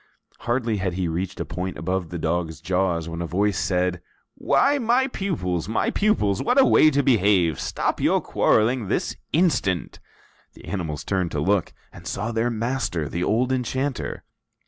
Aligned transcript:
Hardly 0.39 0.77
had 0.77 0.93
he 0.93 1.07
reached 1.07 1.39
a 1.39 1.45
point 1.45 1.77
above 1.77 2.09
the 2.09 2.17
dog's 2.17 2.59
jaws 2.59 3.07
when 3.07 3.21
a 3.21 3.27
voice 3.27 3.59
said: 3.59 4.01
"Why, 4.33 4.79
my 4.79 5.05
pupils, 5.05 5.69
my 5.69 5.91
pupils! 5.91 6.41
What 6.41 6.59
a 6.59 6.65
way 6.65 6.89
to 6.89 7.03
behave! 7.03 7.59
Stop 7.59 8.01
your 8.01 8.19
quarreling 8.19 8.87
this 8.87 9.15
instant!" 9.31 9.99
The 10.53 10.65
animals 10.65 11.03
turned 11.03 11.29
to 11.33 11.39
look, 11.39 11.71
and 11.93 12.07
saw 12.07 12.31
their 12.31 12.49
master, 12.49 13.07
the 13.09 13.23
old 13.23 13.51
enchanter. 13.51 14.23